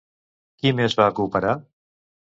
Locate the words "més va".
0.79-1.07